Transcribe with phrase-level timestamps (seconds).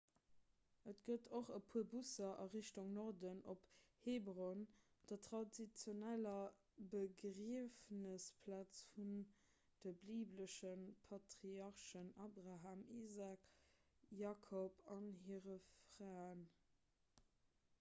[0.91, 3.67] et gëtt och e puer busser a richtung norden op
[4.05, 4.63] hebron
[5.11, 9.13] der traditioneller begriefnesplaz vun
[9.85, 10.73] de bibelesche
[11.11, 13.47] patriarchen abraham isaak
[14.25, 15.61] jakob a hire
[15.93, 16.45] fraen